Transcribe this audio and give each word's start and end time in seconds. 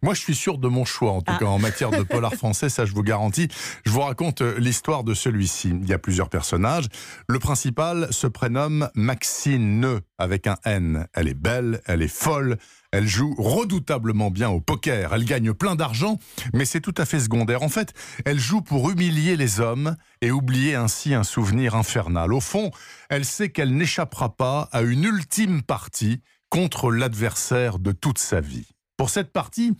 Moi, 0.00 0.14
je 0.14 0.20
suis 0.20 0.36
sûr 0.36 0.58
de 0.58 0.68
mon 0.68 0.84
choix, 0.84 1.10
en 1.10 1.22
tout 1.22 1.32
Ah. 1.34 1.38
cas 1.40 1.46
en 1.46 1.58
matière 1.58 1.90
de 1.90 2.04
polar 2.04 2.32
français, 2.34 2.68
ça 2.68 2.84
je 2.84 2.92
vous 2.92 3.02
garantis. 3.02 3.48
Je 3.84 3.90
vous 3.90 4.00
raconte 4.00 4.42
euh, 4.42 4.56
l'histoire 4.58 5.02
de 5.02 5.12
celui-ci. 5.12 5.70
Il 5.70 5.88
y 5.88 5.92
a 5.92 5.98
plusieurs 5.98 6.28
personnages. 6.28 6.86
Le 7.26 7.40
principal 7.40 8.06
se 8.12 8.28
prénomme 8.28 8.88
Maxine 8.94 10.00
avec 10.16 10.46
un 10.46 10.56
N. 10.64 11.08
Elle 11.14 11.26
est 11.26 11.34
belle, 11.34 11.80
elle 11.86 12.02
est 12.02 12.06
folle, 12.06 12.58
elle 12.92 13.08
joue 13.08 13.34
redoutablement 13.38 14.30
bien 14.30 14.48
au 14.50 14.60
poker, 14.60 15.12
elle 15.14 15.24
gagne 15.24 15.52
plein 15.52 15.74
d'argent, 15.74 16.18
mais 16.54 16.64
c'est 16.64 16.80
tout 16.80 16.94
à 16.96 17.04
fait 17.04 17.18
secondaire. 17.20 17.62
En 17.64 17.68
fait, 17.68 17.92
elle 18.24 18.38
joue 18.38 18.60
pour 18.62 18.88
humilier 18.90 19.36
les 19.36 19.58
hommes 19.58 19.96
et 20.22 20.30
oublier 20.30 20.76
ainsi 20.76 21.12
un 21.12 21.24
souvenir 21.24 21.74
infernal. 21.74 22.32
Au 22.32 22.40
fond, 22.40 22.70
elle 23.10 23.24
sait 23.24 23.50
qu'elle 23.50 23.76
n'échappera 23.76 24.36
pas 24.36 24.68
à 24.70 24.82
une 24.82 25.02
ultime 25.04 25.62
partie 25.62 26.22
contre 26.50 26.92
l'adversaire 26.92 27.78
de 27.80 27.90
toute 27.92 28.18
sa 28.18 28.40
vie. 28.40 28.68
Pour 28.98 29.10
cette 29.10 29.32
partie, 29.32 29.76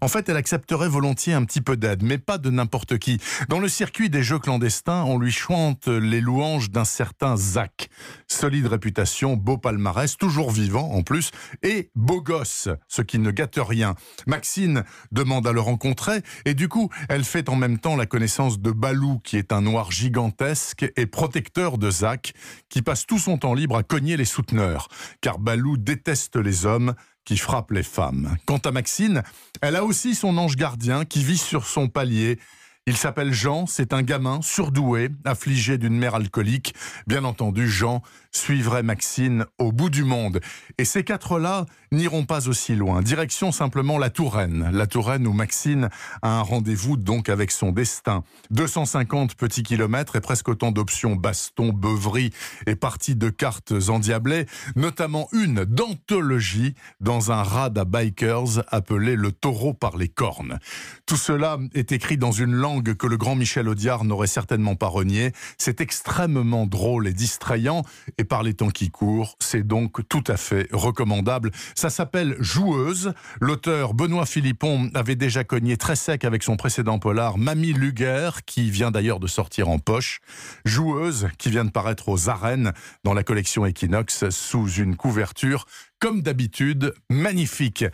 en 0.00 0.08
fait, 0.08 0.30
elle 0.30 0.36
accepterait 0.38 0.88
volontiers 0.88 1.34
un 1.34 1.44
petit 1.44 1.60
peu 1.60 1.76
d'aide, 1.76 2.02
mais 2.02 2.16
pas 2.16 2.38
de 2.38 2.48
n'importe 2.48 2.96
qui. 2.96 3.20
Dans 3.50 3.60
le 3.60 3.68
circuit 3.68 4.08
des 4.08 4.22
jeux 4.22 4.38
clandestins, 4.38 5.04
on 5.04 5.18
lui 5.18 5.30
chante 5.30 5.88
les 5.88 6.22
louanges 6.22 6.70
d'un 6.70 6.86
certain 6.86 7.36
Zach. 7.36 7.90
Solide 8.28 8.66
réputation, 8.68 9.36
beau 9.36 9.58
palmarès, 9.58 10.16
toujours 10.16 10.50
vivant 10.50 10.90
en 10.92 11.02
plus, 11.02 11.32
et 11.62 11.90
beau 11.94 12.22
gosse, 12.22 12.70
ce 12.88 13.02
qui 13.02 13.18
ne 13.18 13.30
gâte 13.30 13.58
rien. 13.58 13.94
Maxine 14.26 14.84
demande 15.12 15.46
à 15.46 15.52
le 15.52 15.60
rencontrer, 15.60 16.22
et 16.46 16.54
du 16.54 16.68
coup, 16.68 16.88
elle 17.10 17.24
fait 17.24 17.50
en 17.50 17.56
même 17.56 17.78
temps 17.78 17.94
la 17.94 18.06
connaissance 18.06 18.58
de 18.58 18.70
Balou, 18.70 19.20
qui 19.22 19.36
est 19.36 19.52
un 19.52 19.60
noir 19.60 19.92
gigantesque 19.92 20.90
et 20.96 21.04
protecteur 21.04 21.76
de 21.76 21.90
Zach, 21.90 22.32
qui 22.70 22.80
passe 22.80 23.04
tout 23.04 23.18
son 23.18 23.36
temps 23.36 23.52
libre 23.52 23.76
à 23.76 23.82
cogner 23.82 24.16
les 24.16 24.24
souteneurs, 24.24 24.88
car 25.20 25.38
Balou 25.38 25.76
déteste 25.76 26.36
les 26.36 26.64
hommes 26.64 26.94
qui 27.24 27.36
frappe 27.36 27.70
les 27.70 27.82
femmes. 27.82 28.36
Quant 28.46 28.58
à 28.58 28.70
Maxine, 28.70 29.22
elle 29.60 29.76
a 29.76 29.84
aussi 29.84 30.14
son 30.14 30.36
ange 30.38 30.56
gardien 30.56 31.04
qui 31.04 31.22
vit 31.22 31.38
sur 31.38 31.66
son 31.66 31.88
palier. 31.88 32.38
Il 32.86 32.96
s'appelle 32.96 33.32
Jean, 33.32 33.66
c'est 33.66 33.92
un 33.92 34.02
gamin 34.02 34.40
surdoué, 34.42 35.10
affligé 35.24 35.78
d'une 35.78 35.96
mère 35.96 36.16
alcoolique. 36.16 36.74
Bien 37.06 37.22
entendu, 37.24 37.68
Jean 37.68 38.02
suivrait 38.32 38.82
Maxine 38.82 39.44
au 39.58 39.72
bout 39.72 39.90
du 39.90 40.04
monde. 40.04 40.40
Et 40.78 40.84
ces 40.84 41.04
quatre-là 41.04 41.66
n'iront 41.92 42.24
pas 42.24 42.48
aussi 42.48 42.74
loin. 42.74 43.02
Direction 43.02 43.52
simplement 43.52 43.98
la 43.98 44.10
Touraine. 44.10 44.70
La 44.72 44.86
Touraine 44.86 45.26
où 45.26 45.32
Maxine 45.32 45.90
a 46.22 46.38
un 46.38 46.42
rendez-vous 46.42 46.96
donc 46.96 47.28
avec 47.28 47.50
son 47.50 47.70
destin. 47.70 48.24
250 48.50 49.34
petits 49.34 49.62
kilomètres 49.62 50.16
et 50.16 50.20
presque 50.20 50.48
autant 50.48 50.72
d'options 50.72 51.14
baston, 51.14 51.68
beuverie 51.68 52.32
et 52.66 52.74
parties 52.74 53.14
de 53.14 53.28
cartes 53.28 53.74
endiablées, 53.88 54.46
notamment 54.74 55.28
une 55.32 55.64
d'anthologie 55.64 56.74
dans 57.00 57.30
un 57.30 57.42
rad 57.42 57.76
à 57.76 57.84
bikers 57.84 58.64
appelé 58.68 59.14
le 59.14 59.32
taureau 59.32 59.74
par 59.74 59.96
les 59.96 60.08
cornes. 60.08 60.58
Tout 61.06 61.16
cela 61.16 61.58
est 61.74 61.92
écrit 61.92 62.16
dans 62.16 62.32
une 62.32 62.54
langue 62.54 62.94
que 62.94 63.06
le 63.06 63.18
grand 63.18 63.36
Michel 63.36 63.68
Audiard 63.68 64.04
n'aurait 64.04 64.26
certainement 64.26 64.76
pas 64.76 64.86
renié. 64.86 65.32
C'est 65.58 65.80
extrêmement 65.80 66.66
drôle 66.66 67.06
et 67.06 67.12
distrayant 67.12 67.84
par 68.24 68.42
les 68.42 68.54
temps 68.54 68.70
qui 68.70 68.90
courent, 68.90 69.36
c'est 69.40 69.66
donc 69.66 70.06
tout 70.08 70.24
à 70.26 70.36
fait 70.36 70.68
recommandable. 70.72 71.50
Ça 71.74 71.90
s'appelle 71.90 72.36
Joueuse. 72.38 73.12
L'auteur 73.40 73.94
Benoît 73.94 74.26
Philippon 74.26 74.90
avait 74.94 75.16
déjà 75.16 75.44
cogné 75.44 75.76
très 75.76 75.96
sec 75.96 76.24
avec 76.24 76.42
son 76.42 76.56
précédent 76.56 76.98
polar 76.98 77.38
Mamie 77.38 77.72
Luger, 77.72 78.30
qui 78.46 78.70
vient 78.70 78.90
d'ailleurs 78.90 79.20
de 79.20 79.26
sortir 79.26 79.68
en 79.68 79.78
poche. 79.78 80.20
Joueuse, 80.64 81.28
qui 81.38 81.50
vient 81.50 81.64
de 81.64 81.70
paraître 81.70 82.08
aux 82.08 82.28
arènes 82.28 82.72
dans 83.04 83.14
la 83.14 83.22
collection 83.22 83.66
Equinox 83.66 84.30
sous 84.30 84.68
une 84.68 84.96
couverture 84.96 85.66
comme 86.02 86.20
d'habitude, 86.20 86.94
magnifique. 87.10 87.84